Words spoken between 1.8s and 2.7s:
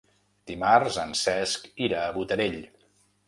irà a Botarell.